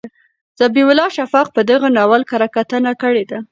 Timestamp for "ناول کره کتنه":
1.97-2.91